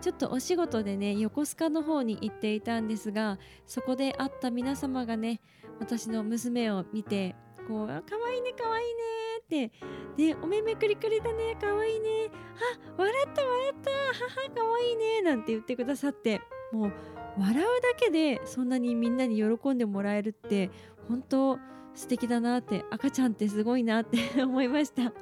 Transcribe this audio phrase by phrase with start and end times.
[0.00, 5.40] ちょっとお仕事でね横須賀の方に行っていたんですがそこで会った皆様がね
[5.80, 7.34] 私の娘を見て
[7.66, 9.00] こう「かわいいねかわいいね」
[9.42, 9.72] って
[10.16, 13.90] 「ねお目めくりくりだねかわいいねあ笑った笑った
[14.36, 16.40] 母かわいいね」なんて言ってくださって
[16.72, 16.92] もう
[17.38, 20.70] 笑うだけでそんなにみんなに喜んでもらえるって
[21.08, 21.58] 本当
[21.94, 25.12] 素敵だなって赤ちゃんってすごいなって思いました。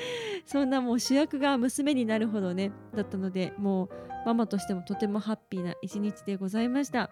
[0.46, 3.90] そんなもう主役が娘になるほどねだったのでもう
[4.26, 7.10] ママとしてもとてもハッピーな一日でございました。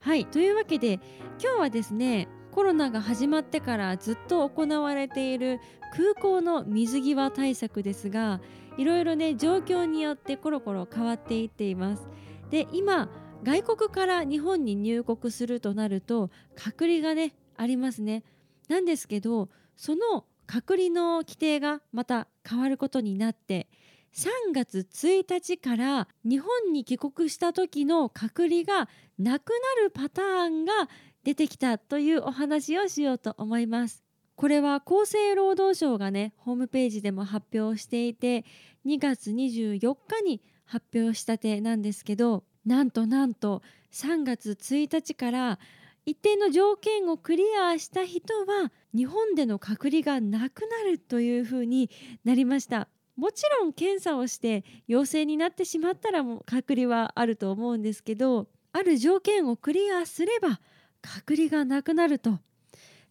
[0.00, 0.94] はいというわけで
[1.42, 5.60] 今日はですねコロナが始まってからずっと行われている
[5.94, 8.40] 空港の水際対策ですが
[8.78, 12.08] いろいろね状況によってコロコロ変わっていっています。
[12.50, 13.08] で今
[13.42, 18.24] 外国から日本に入国するとなると隔離がねありますね。
[18.68, 23.68] なんですけどその隔離の規定がまた変わることになって
[24.14, 28.88] 3月1日から日本に帰国した時の隔離が
[29.18, 30.88] なくなるパターンが
[31.24, 34.04] 出てきたというお話をしようと思います。
[34.36, 38.44] これは厚生労働省がねホームページでも発表していて
[38.86, 45.58] 2月24日に発表したてなんですけどなんとなんと3月1日から
[46.06, 51.90] 一定の条件をクリアした人は日本での隔離がなくなるというふうに
[52.24, 52.88] なりました。
[53.16, 60.60] もちろん検査をして陽性になってしまったらもう隔離はあると思うんですけどある条件をクリアすれば
[61.00, 62.40] 隔離がなくなると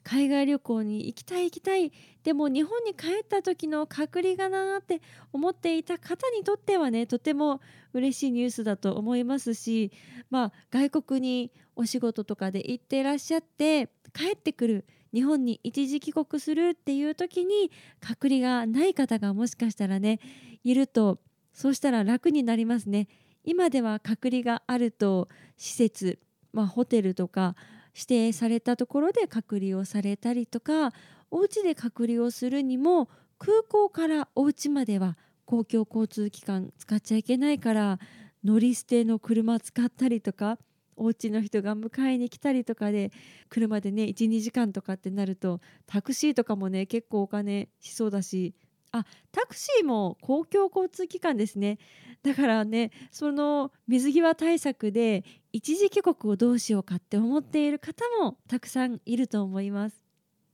[0.05, 1.91] 海外旅行に行きたい行きたい
[2.23, 5.01] でも日本に帰った時の隔離がなーって
[5.33, 7.59] 思っていた方にとってはねとても
[7.91, 9.91] 嬉しいニュースだと思いますし
[10.29, 20.19] まあ外国にお仕事とかで行ってらっしゃって帰ってくる日本に一時帰国するっていう時に隔離がない方がもしかしたらね
[20.63, 21.19] いると
[21.51, 23.07] そうしたら楽になりますね。
[23.45, 26.19] 今では隔離があると施設、
[26.51, 27.55] まあ、ホテルとか
[27.95, 30.91] 指定されたところで隔離をされたりとか
[31.31, 37.99] お家で隔離をするにも空港からお家までは公共交通機関使っちゃいけないから
[38.43, 40.57] 乗り捨ての車使ったりとか
[40.97, 43.11] お家の人が迎えに来たりとかで
[43.49, 48.53] 車でね12時間とかってなるとタクシーとかもね結構お金しそうだし
[48.97, 51.79] あタクシーも公共交通機関ですね
[52.23, 60.05] だからねその水際対策で一時帰国をどうしようかって思っている方もたくさんいると思います。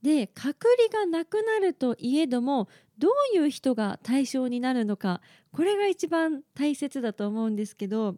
[0.02, 5.20] で隔離がなくなるといえどもどういう人が対象になるのか
[5.52, 8.16] これが一番大切だと思うんですけど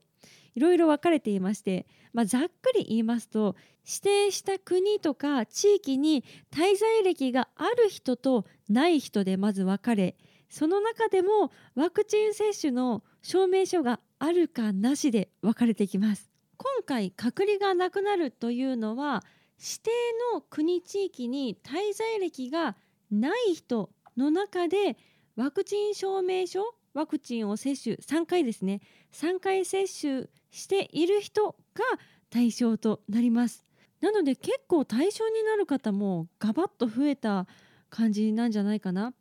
[0.54, 10.16] いろいろ分かれていまして、まあ、ざっくり言いますと指定した国とか地域に滞在歴がある人とない人でまず分かれ
[10.48, 16.30] その中でもワクチン接種の証明書があるかなしで分かれてきます。
[16.56, 19.24] 今回隔離がなくなるというのは
[19.58, 19.90] 指定
[20.32, 22.76] の国地域に滞在歴が
[23.10, 24.96] ない人の中で
[25.36, 28.80] ワクチン証明書ワクチンを接種3回ですね。
[29.12, 31.84] 3回接種している人が
[32.30, 33.66] 対象となります。
[34.00, 37.46] なので結構対象になる方もガバッと増えた
[37.90, 39.12] 感じなんじゃないかな。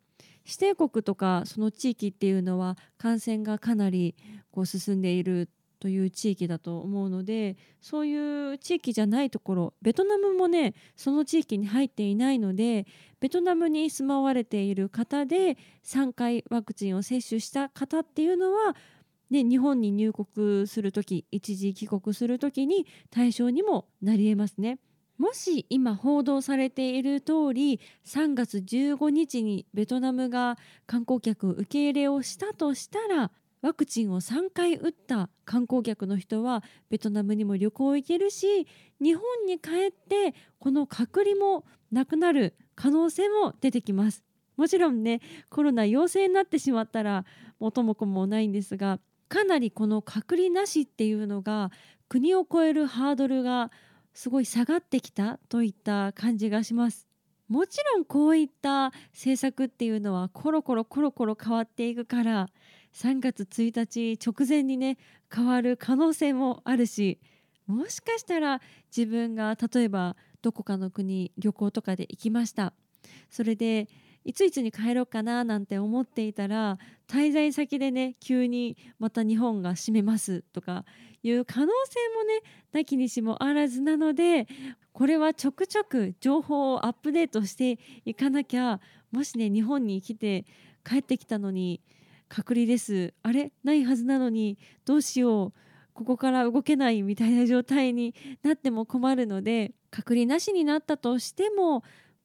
[0.46, 4.14] 指定国とかその地域っていうのは感染がかなり
[4.52, 5.48] こう進んでいる
[5.80, 12.86] という地域だと思うのでそういう地域じゃないところベトナムもねその地域に入っていないので
[13.20, 18.76] ベトナムに住まわれている方で3回ワクチンを接種した方っていうのは
[19.30, 24.78] ね、日本に入国する時一時帰国する時に対象にもなりえますね。
[25.16, 33.30] もし今報道されている通り3月15日にベトナムが観光客受け入れをしたとしたら
[33.62, 38.66] ワクチンを3回打った観光客の人はベトナムにも旅行行けるし
[39.00, 44.24] 日本に帰ってこの隔離もなくなる可能性も出てきます。
[44.56, 47.24] もちろんねコロナ陽性になってしまったら
[47.58, 49.00] 元も子もないんですが
[49.34, 51.72] かなりこの隔離なしっていうのが
[52.08, 53.72] 国を越えるハードルが
[54.12, 57.08] すごい下がってきたといった感じがします。
[57.48, 62.48] もちろんこういった政策っていうのはコロコロコロコロ変わっていくから
[62.92, 64.98] 3月1日直前にね
[65.34, 67.18] 変わる可能性もあるし
[67.66, 68.60] もしかしたら
[68.96, 72.72] 自分が例えばどこかの国旅行とかで行きました
[73.30, 73.88] それで
[74.24, 80.84] いついつに帰ろうかななんて思っていたら滞在先でね急にまた日本が閉めますとか
[81.22, 81.70] いう可能性
[82.16, 82.40] もね
[82.72, 84.46] なきにしもあらずなので
[84.92, 88.80] これはちょくちょく情報をアップデートしていかなきゃ
[89.12, 90.44] もしね日本に来て
[90.84, 91.80] 帰ってきたのに
[92.28, 93.12] 隔離です。
[93.22, 93.52] あれ？
[93.62, 95.52] ないはずなのにどうしよう？
[95.92, 101.84] ここから動けないみたいな状態になっても困るので隔離なしになったとしても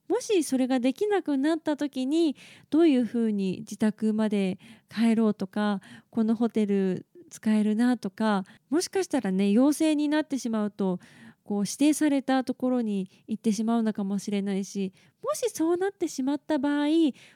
[0.09, 2.35] もしそれができなくなった時に
[2.69, 4.57] どういうふうに自宅まで
[4.89, 5.79] 帰ろうとか
[6.09, 10.99] このホテル使えるなとかもしかしたらね陽性になってしまうと
[11.43, 16.87] こう指定されたところに行ってしまうのかもしれないしもしそうなってしまった場合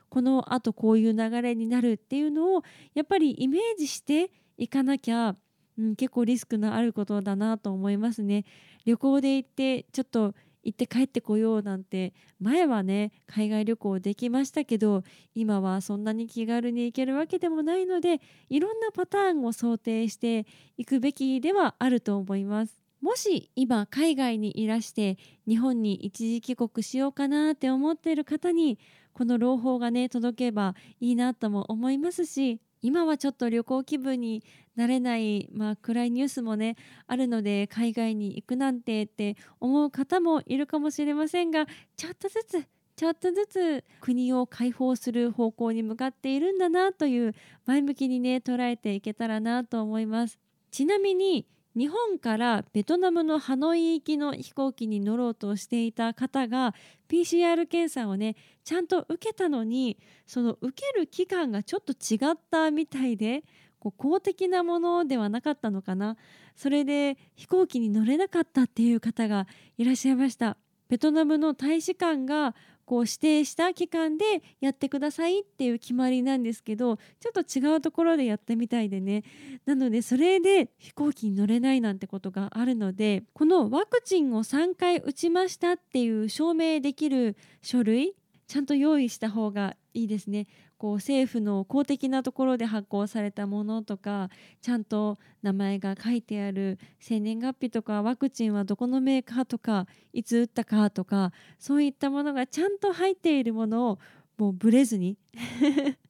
[0.10, 5.36] このあとこういう流れになるっていうのをやっぱりイメージしていかなきゃ、
[5.78, 8.46] うん、結構リスクのあることだなと思いますね。
[8.86, 15.04] 旅行で行ってちょっと行って帰ってこようなんて前はね海外旅行できましたけど
[15.36, 20.46] 今はそんなに気軽に行けるわけでもないのでいろんなパターンを想定して
[20.78, 22.84] いくべきではあると思います。
[23.02, 28.80] もし今海外にいらして日本に一時帰国しようかなって思っている方に
[29.12, 34.44] この朗報がね届けばいいなとも思いますし今はちょっと旅行気分に
[34.76, 36.76] なれない、まあ、暗いニュースもね
[37.08, 41.66] あるので海外に行くなんてって思う方もいるかもしれませんが
[41.96, 47.34] ちょっとずつちょっとずつ国を解放する方向に向かっているんだなという
[47.66, 50.38] 前向きにね捉えていけたらなと思います。
[50.70, 56.76] ちなみに日本からベトナムのハノイ行きの飛行機に乗ろうとしていた方が
[57.10, 59.98] PCR 検査をねちゃんと受けたのに
[60.28, 63.44] その受ける期間がちょっと違ったみたいで
[63.80, 66.16] こう公的なものではなかったのかな。
[66.56, 69.48] それで飛行機に乗れなかったっていう方が
[69.78, 70.58] いらっしゃいました。
[70.88, 74.26] ベトナムの大使館がこう指定した期間で
[74.60, 79.24] やってくださいっていう決まりなんですけどちょっと違うところでやったみたいでね
[79.66, 88.14] なのでそれで飛行機に乗れないなんてことがあるのでこのワクチンを3回打ちましたっていう証明できる書類
[88.48, 90.48] ちゃんと用意した方がいいですね。
[90.78, 94.30] こう政府の公的なところで発行されたものとか
[94.62, 104.00] ちゃんと名前が書いてある生年月日とかワクチンはどこのメーカーとかいつ打ったかとかそういったものがちゃんと入っているものを
[104.38, 105.18] もうブレずに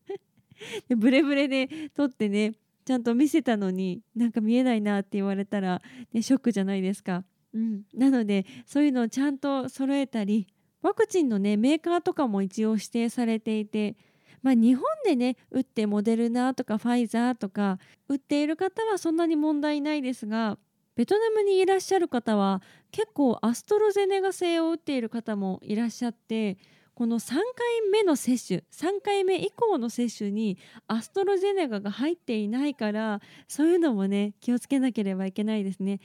[0.96, 2.54] ブレブレで取ってね
[2.86, 5.82] ちゃんと見せたのになんか見えないなって言われたら、
[6.12, 7.24] ね、ショックじゃないですか。
[7.54, 10.48] うん、なのでそういうのをちゃんと揃えたり
[10.82, 13.96] ワクチンのねメーカーとかも一応指定されていて
[14.44, 20.58] まあ、日本でね打ってモデルナとかファイザーとか打っている方はそんなに問題ないですが
[20.96, 22.62] ベトナムにいらっしゃる方は
[22.92, 26.58] 結構アストロゼネガ製を打っている方もいらっしゃって
[26.94, 27.42] この3回
[27.92, 36.00] 目の接種3回目以降の接種にアストロゼネガが入っていないからそういうのもね気をつけなければいけないですね。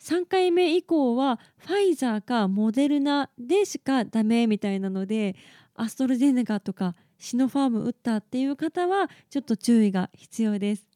[0.00, 5.36] 3回目以降はファイザーかモデルナでしかダメみたいなので
[5.76, 10.88] アストロゼネガとかシノファーム打ったっていう方はちょっと注意が必要です。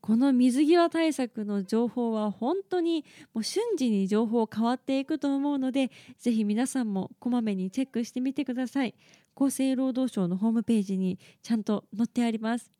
[0.00, 8.96] この水際対策の情報は本当にもう瞬時に情報変わっていくと思うのでぜひ皆さんもこまめにチェックしてみてください
[9.36, 12.72] 厚生労働省のホームページにちゃんと載ってあります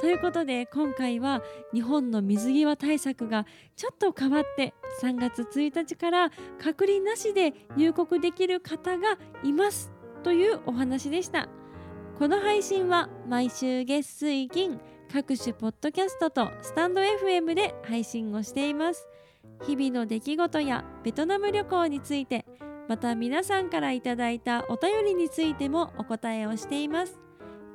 [0.00, 6.30] ということで今回は日本の水際対策がちょっと変わって3月1日から
[6.62, 9.90] 隔離なしで入国できる方がいます
[10.22, 11.48] というお話でした。
[12.18, 14.80] この配信は毎週月水金
[15.12, 19.06] 各種ポッドキャストとスタンド FM で配信をしています。
[19.66, 22.44] 日々の出来事やベトナム旅行について
[22.88, 27.25] また皆さんからいただいたお便りについてもお答えをしています。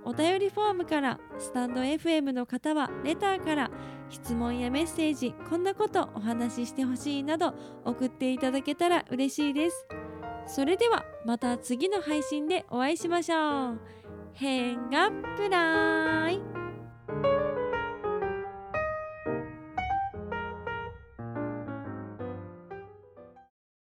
[0.03, 3.72] お便りフォームからスタンド FM の方はレターから
[4.10, 7.53] 質問やメッセージこんなことお話ししてほしいなど
[7.86, 9.86] 送っていただけたら嬉しいです。
[10.48, 13.79] それではまた次の配信でお会いしましょう。
[14.34, 16.50] 変がプライ